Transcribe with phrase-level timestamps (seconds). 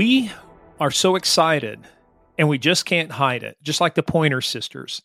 [0.00, 0.32] We
[0.80, 1.78] are so excited
[2.38, 5.02] and we just can't hide it, just like the Pointer Sisters.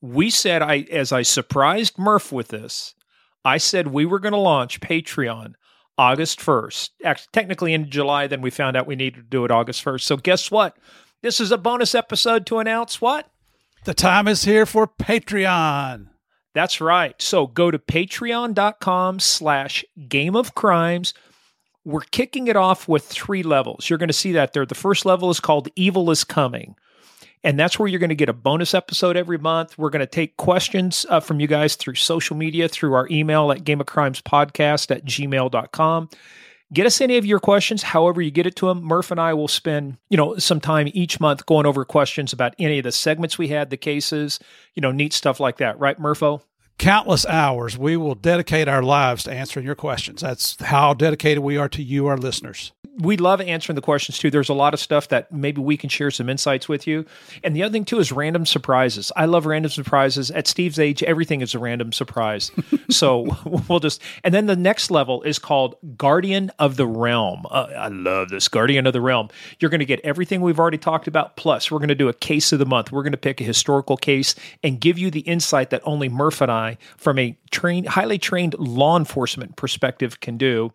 [0.00, 2.94] We said, I as I surprised Murph with this,
[3.44, 5.52] I said we were going to launch Patreon
[5.98, 6.90] August 1st.
[7.04, 10.00] Actually, technically in July, then we found out we needed to do it August 1st.
[10.00, 10.78] So guess what?
[11.20, 13.30] This is a bonus episode to announce what?
[13.84, 16.06] The time is here for Patreon.
[16.54, 17.20] That's right.
[17.20, 21.12] So go to patreon.com slash game of crimes.
[21.84, 23.88] We're kicking it off with three levels.
[23.88, 24.66] You're going to see that there.
[24.66, 26.76] The first level is called Evil is Coming.
[27.44, 29.78] And that's where you're going to get a bonus episode every month.
[29.78, 33.52] We're going to take questions uh, from you guys through social media, through our email
[33.52, 36.10] at gameofcrimespodcast at gmail.com.
[36.70, 38.82] Get us any of your questions, however you get it to them.
[38.82, 42.54] Murph and I will spend, you know, some time each month going over questions about
[42.58, 44.38] any of the segments we had, the cases,
[44.74, 45.78] you know, neat stuff like that.
[45.78, 46.42] Right, Murpho?
[46.78, 47.76] Countless hours.
[47.76, 50.20] We will dedicate our lives to answering your questions.
[50.20, 52.72] That's how dedicated we are to you, our listeners.
[52.98, 54.30] We love answering the questions too.
[54.30, 57.06] There's a lot of stuff that maybe we can share some insights with you.
[57.44, 59.12] And the other thing too is random surprises.
[59.16, 60.30] I love random surprises.
[60.30, 62.50] At Steve's age, everything is a random surprise.
[62.90, 63.36] so
[63.68, 67.46] we'll just, and then the next level is called Guardian of the Realm.
[67.50, 69.28] Uh, I love this Guardian of the Realm.
[69.60, 71.36] You're going to get everything we've already talked about.
[71.36, 72.90] Plus, we're going to do a case of the month.
[72.90, 76.40] We're going to pick a historical case and give you the insight that only Murph
[76.40, 80.72] and I from a trained, highly trained law enforcement perspective can do.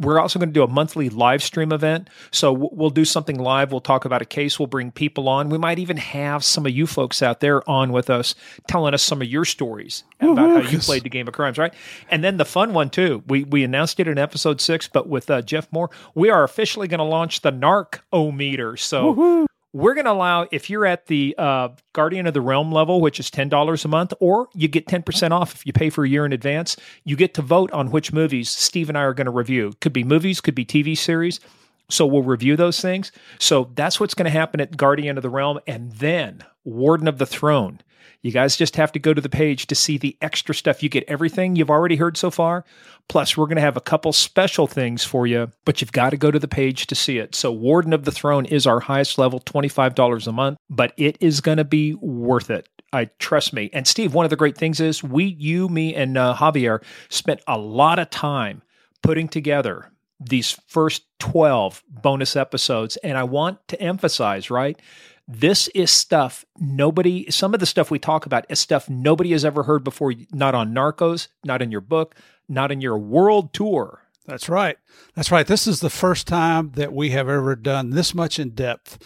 [0.00, 2.08] We're also going to do a monthly live stream event.
[2.30, 3.70] So we'll do something live.
[3.70, 4.58] We'll talk about a case.
[4.58, 5.50] We'll bring people on.
[5.50, 8.34] We might even have some of you folks out there on with us
[8.66, 11.74] telling us some of your stories about how you played the game of crimes, right?
[12.10, 13.22] And then the fun one too.
[13.26, 16.88] We we announced it in episode six, but with uh, Jeff Moore, we are officially
[16.88, 18.76] going to launch the narc o meter.
[18.76, 22.72] So Woo-hoo we're going to allow if you're at the uh, guardian of the realm
[22.72, 26.04] level which is $10 a month or you get 10% off if you pay for
[26.04, 29.14] a year in advance you get to vote on which movies steve and i are
[29.14, 29.72] going to review.
[29.80, 31.40] Could be movies could be tv series.
[31.88, 33.10] So we'll review those things.
[33.40, 37.18] So that's what's going to happen at guardian of the realm and then warden of
[37.18, 37.80] the throne
[38.22, 40.82] you guys just have to go to the page to see the extra stuff.
[40.82, 42.64] You get everything you've already heard so far.
[43.08, 46.16] Plus, we're going to have a couple special things for you, but you've got to
[46.16, 47.34] go to the page to see it.
[47.34, 51.40] So, Warden of the Throne is our highest level, $25 a month, but it is
[51.40, 52.68] going to be worth it.
[52.92, 53.70] I trust me.
[53.72, 57.40] And Steve, one of the great things is we, you, me, and uh, Javier spent
[57.46, 58.62] a lot of time
[59.02, 59.90] putting together
[60.20, 62.96] these first 12 bonus episodes.
[62.98, 64.78] And I want to emphasize, right?
[65.26, 69.44] This is stuff nobody, some of the stuff we talk about is stuff nobody has
[69.44, 72.16] ever heard before, not on Narcos, not in your book,
[72.48, 74.02] not in your world tour.
[74.26, 74.76] That's right.
[75.14, 75.46] That's right.
[75.46, 78.98] This is the first time that we have ever done this much in depth.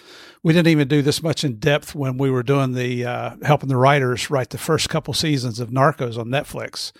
[0.42, 3.68] We didn't even do this much in depth when we were doing the uh, helping
[3.68, 6.92] the writers write the first couple seasons of Narcos on Netflix.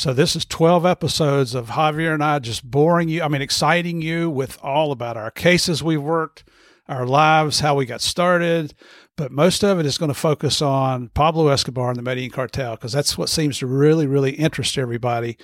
[0.00, 4.00] So this is 12 episodes of Javier and I just boring you, I mean, exciting
[4.00, 6.42] you with all about our cases we've worked,
[6.88, 8.72] our lives, how we got started,
[9.16, 12.76] but most of it is going to focus on Pablo Escobar and the Medellin cartel
[12.76, 15.36] because that's what seems to really, really interest everybody.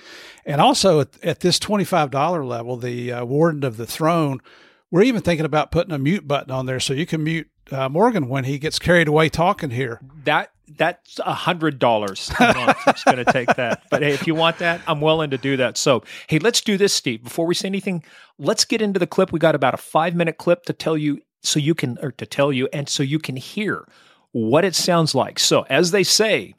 [0.43, 4.41] And also at, at this $25 level, the uh, Warden of the Throne,
[4.89, 7.89] we're even thinking about putting a mute button on there so you can mute uh,
[7.89, 10.01] Morgan when he gets carried away talking here.
[10.23, 12.77] That that's a hundred dollars a month.
[12.87, 13.83] it's going to take that.
[13.89, 15.77] But hey, if you want that, I'm willing to do that.
[15.77, 17.23] So hey, let's do this, Steve.
[17.23, 18.03] Before we say anything,
[18.37, 19.31] let's get into the clip.
[19.31, 22.25] We got about a five minute clip to tell you so you can, or to
[22.25, 23.87] tell you, and so you can hear
[24.31, 25.39] what it sounds like.
[25.39, 26.55] So, as they say,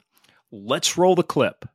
[0.51, 1.65] let's roll the clip.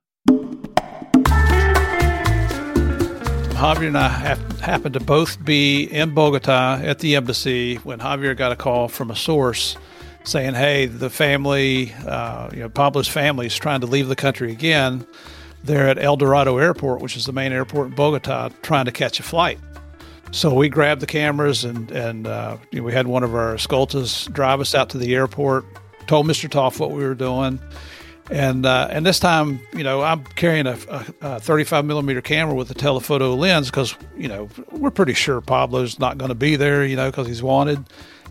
[3.54, 8.36] Javier and I have, happened to both be in Bogota at the embassy when Javier
[8.36, 9.76] got a call from a source
[10.24, 14.50] saying, "Hey, the family, uh, you know, Pablo's family is trying to leave the country
[14.50, 15.06] again.
[15.62, 19.20] They're at El Dorado Airport, which is the main airport in Bogota, trying to catch
[19.20, 19.58] a flight."
[20.34, 23.54] So we grabbed the cameras and and uh, you know, we had one of our
[23.54, 25.64] escoltas drive us out to the airport.
[26.06, 26.50] Told Mr.
[26.50, 27.58] Toft what we were doing,
[28.30, 32.54] and uh, and this time, you know, I'm carrying a, a, a 35 millimeter camera
[32.54, 36.56] with a telephoto lens because you know we're pretty sure Pablo's not going to be
[36.56, 37.84] there, you know, because he's wanted,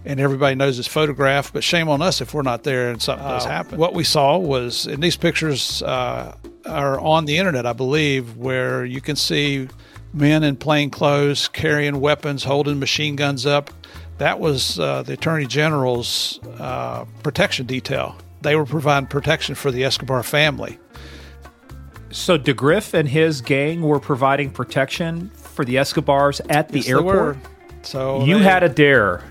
[0.05, 1.53] and everybody knows his photograph.
[1.53, 3.77] But shame on us if we're not there and something does uh, happen.
[3.77, 6.35] What we saw was, and these pictures uh,
[6.65, 9.67] are on the internet, I believe, where you can see
[10.13, 13.69] men in plain clothes carrying weapons, holding machine guns up.
[14.19, 18.15] That was uh, the Attorney General's uh, protection detail.
[18.41, 20.77] They were providing protection for the Escobar family.
[22.11, 26.89] So De Greiff and his gang were providing protection for the Escobars at the yes,
[26.89, 27.37] airport.
[27.81, 29.23] So you they, had a dare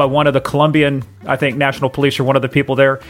[0.00, 3.00] by one of the Colombian, I think, national police or one of the people there,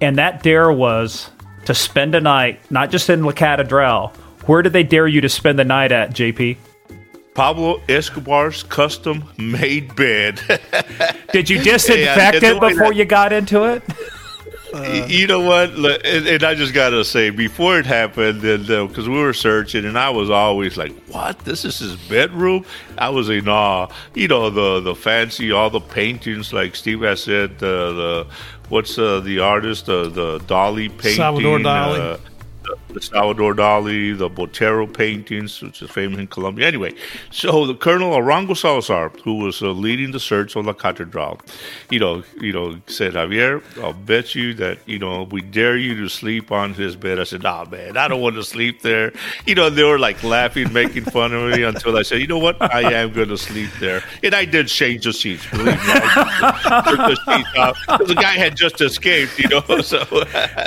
[0.00, 1.30] and that dare was
[1.66, 4.12] to spend a night not just in La Catedral
[4.48, 6.56] where did they dare you to spend the night at, JP?
[7.34, 10.40] Pablo Escobar's custom made bed.
[11.32, 13.82] Did you disinfect yeah, it before you got into it?
[14.74, 15.70] Uh, you know what?
[15.70, 19.84] And, and, I just gotta say, before it happened, and because uh, we were searching,
[19.84, 21.38] and I was always like, "What?
[21.40, 22.66] This is his bedroom?"
[22.98, 23.88] I was in awe.
[24.14, 28.26] You know, the the fancy, all the paintings, like Steve has said, the the
[28.68, 32.20] what's uh, the artist, the the Dali painting, Salvador Dali.
[32.90, 36.66] The Salvador Dali, the Botero paintings, which is famous in Colombia.
[36.66, 36.94] Anyway,
[37.30, 41.40] so the Colonel Arango Salazar, who was uh, leading the search on La Catedral,
[41.90, 45.94] you know, you know, said, Javier, I'll bet you that, you know, we dare you
[45.96, 47.18] to sleep on his bed.
[47.18, 49.12] I said, nah, man, I don't want to sleep there.
[49.46, 52.38] You know, they were like laughing, making fun of me until I said, you know
[52.38, 54.02] what, I am going to sleep there.
[54.22, 55.72] And I did change the sheets, believe me.
[55.76, 57.78] I the off.
[58.06, 60.04] The guy had just escaped, you know, so.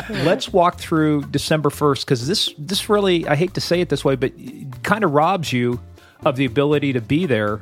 [0.09, 4.03] Let's walk through December 1st because this this really I hate to say it this
[4.03, 4.33] way, but
[4.83, 5.79] kind of robs you
[6.25, 7.61] of the ability to be there.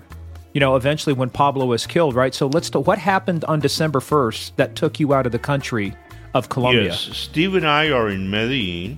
[0.53, 2.33] You know, eventually when Pablo was killed, right?
[2.33, 2.71] So let's.
[2.71, 5.95] What happened on December first that took you out of the country
[6.33, 6.85] of Colombia?
[6.85, 8.97] Yes, Steve and I are in Medellin,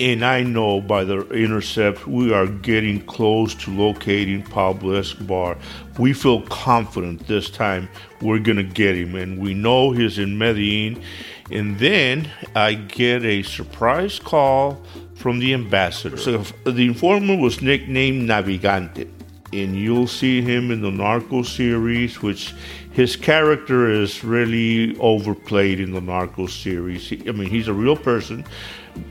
[0.00, 5.56] and I know by the intercept we are getting close to locating Pablo Escobar.
[5.98, 7.88] We feel confident this time
[8.20, 11.02] we're gonna get him, and we know he's in Medellin
[11.50, 14.82] and then I get a surprise call
[15.14, 16.16] from the ambassador.
[16.16, 19.08] So the informant was nicknamed Navigante.
[19.52, 22.54] And you'll see him in the Narco series, which
[22.94, 27.08] his character is really overplayed in the Narco series.
[27.08, 28.44] He, I mean, he's a real person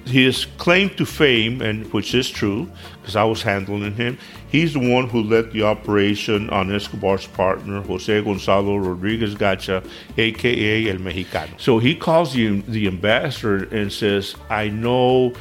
[0.06, 2.70] his claim to fame, and which is true,
[3.02, 4.18] because I was handling him,
[4.50, 9.86] he's the one who led the operation on Escobar's partner, Jose Gonzalo Rodriguez Gacha,
[10.18, 11.60] aka El Mexicano.
[11.60, 15.34] So he calls the, the ambassador and says, I know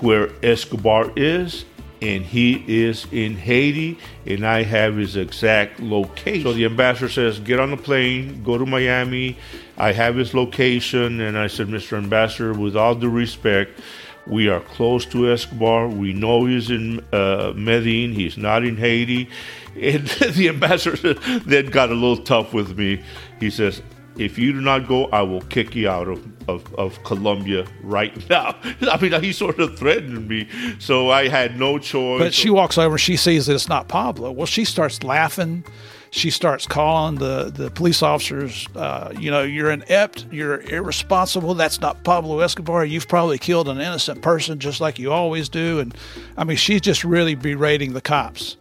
[0.00, 1.64] where Escobar is,
[2.02, 3.96] and he is in Haiti,
[4.26, 6.42] and I have his exact location.
[6.42, 9.38] So the ambassador says, Get on the plane, go to Miami.
[9.78, 11.20] I have his location.
[11.20, 11.96] And I said, Mr.
[11.96, 13.80] Ambassador, with all due respect,
[14.26, 15.88] we are close to Escobar.
[15.88, 19.30] We know he's in uh, Medellin, he's not in Haiti.
[19.74, 21.14] And the ambassador
[21.46, 23.02] then got a little tough with me.
[23.40, 23.80] He says,
[24.16, 28.12] if you do not go, I will kick you out of, of, of Colombia right
[28.30, 28.56] now.
[28.82, 30.48] I mean, he sort of threatened me,
[30.78, 32.20] so I had no choice.
[32.20, 34.30] But she walks over, she sees that it's not Pablo.
[34.32, 35.64] Well, she starts laughing.
[36.10, 41.54] She starts calling the, the police officers, uh, you know, you're inept, you're irresponsible.
[41.54, 42.84] That's not Pablo Escobar.
[42.84, 45.80] You've probably killed an innocent person just like you always do.
[45.80, 45.96] And
[46.36, 48.58] I mean, she's just really berating the cops.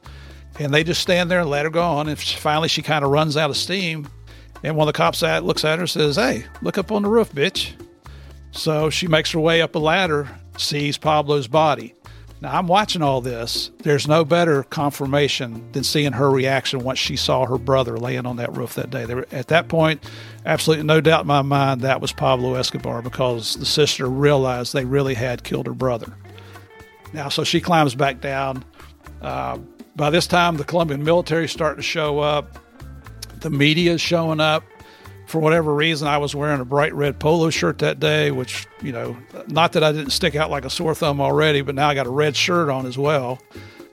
[0.59, 2.07] And they just stand there and let her go on.
[2.07, 4.07] And finally, she kind of runs out of steam
[4.63, 7.03] and one of the cops at, looks at her and says, Hey, look up on
[7.03, 7.73] the roof, bitch.
[8.51, 11.95] So she makes her way up a ladder, sees Pablo's body.
[12.41, 13.69] Now, I'm watching all this.
[13.83, 18.37] There's no better confirmation than seeing her reaction once she saw her brother laying on
[18.37, 19.05] that roof that day.
[19.05, 20.03] There, at that point,
[20.43, 24.85] absolutely no doubt in my mind that was Pablo Escobar because the sister realized they
[24.85, 26.17] really had killed her brother.
[27.13, 28.65] Now, so she climbs back down.
[29.21, 29.59] Uh,
[29.95, 32.57] by this time, the Colombian military start to show up
[33.41, 34.63] the media is showing up.
[35.27, 38.91] For whatever reason, I was wearing a bright red polo shirt that day, which, you
[38.91, 39.15] know,
[39.47, 42.05] not that I didn't stick out like a sore thumb already, but now I got
[42.05, 43.39] a red shirt on as well.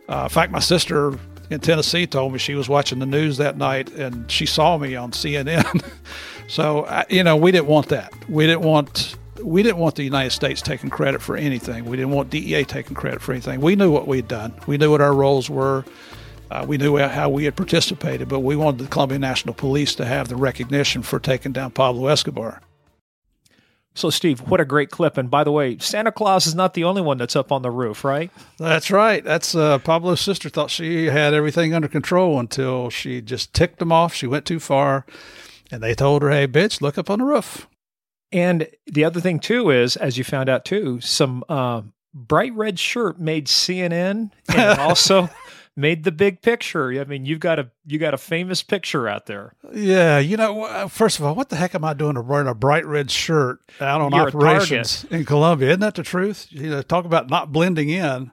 [0.08, 1.16] Uh, in fact, my sister
[1.50, 4.96] in Tennessee told me she was watching the news that night and she saw me
[4.96, 5.84] on CNN.
[6.48, 8.12] so, you know, we didn't want that.
[8.28, 11.84] We didn't want we didn't want the United States taking credit for anything.
[11.84, 13.60] We didn't want DEA taking credit for anything.
[13.60, 14.52] We knew what we'd done.
[14.66, 15.84] We knew what our roles were.
[16.50, 20.06] Uh, we knew how we had participated, but we wanted the Colombian National Police to
[20.06, 22.62] have the recognition for taking down Pablo Escobar.
[23.94, 25.18] So, Steve, what a great clip!
[25.18, 27.70] And by the way, Santa Claus is not the only one that's up on the
[27.70, 28.30] roof, right?
[28.56, 29.24] That's right.
[29.24, 33.90] That's uh, Pablo's sister thought she had everything under control until she just ticked them
[33.90, 34.14] off.
[34.14, 35.04] She went too far,
[35.72, 37.66] and they told her, "Hey, bitch, look up on the roof."
[38.30, 41.82] And the other thing too is, as you found out too, some uh,
[42.14, 45.28] bright red shirt made CNN and also
[45.78, 47.00] made the big picture.
[47.00, 49.54] I mean, you've got a you got a famous picture out there.
[49.72, 52.54] Yeah, you know, first of all, what the heck am I doing to wearing a
[52.54, 55.68] bright red shirt out on You're operations in Colombia?
[55.68, 56.48] Isn't that the truth?
[56.50, 58.32] You know, talk about not blending in.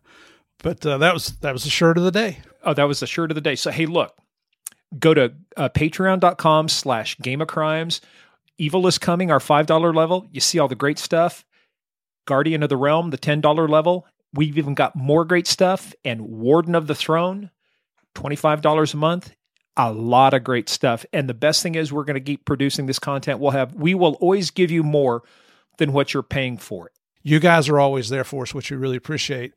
[0.63, 2.39] But uh, that was that was the shirt of the day.
[2.63, 3.55] Oh, that was the shirt of the day.
[3.55, 4.17] So hey, look,
[4.97, 8.01] go to uh, patreon.com slash game of crimes.
[8.57, 10.27] Evil is coming, our five dollar level.
[10.31, 11.45] You see all the great stuff.
[12.25, 16.21] Guardian of the Realm, the ten dollar level, We've even got more great stuff and
[16.21, 17.51] Warden of the Throne,
[18.15, 19.33] $25 a month.
[19.77, 21.05] A lot of great stuff.
[21.11, 23.39] And the best thing is we're going to keep producing this content.
[23.39, 25.23] We'll have we will always give you more
[25.77, 26.87] than what you're paying for.
[26.87, 26.93] It.
[27.23, 29.53] You guys are always there for us, which we really appreciate.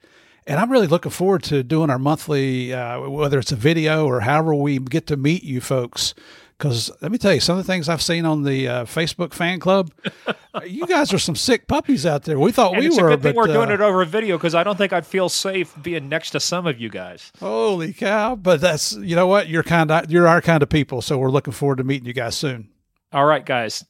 [0.46, 4.20] And I'm really looking forward to doing our monthly, uh, whether it's a video or
[4.20, 6.14] however we get to meet you folks.
[6.58, 9.32] Because let me tell you, some of the things I've seen on the uh, Facebook
[9.32, 9.92] fan club,
[10.66, 12.36] you guys are some sick puppies out there.
[12.38, 14.02] We thought And we it's were, a good thing but we're doing uh, it over
[14.02, 16.88] a video because I don't think I'd feel safe being next to some of you
[16.88, 17.30] guys.
[17.38, 18.34] holy cow!
[18.34, 21.30] But that's you know what you're kind of you're our kind of people, so we're
[21.30, 22.70] looking forward to meeting you guys soon.
[23.12, 23.84] All right, guys.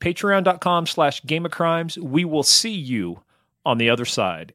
[0.00, 1.98] Patreon.com slash game of crimes.
[1.98, 3.22] We will see you
[3.64, 4.52] on the other side.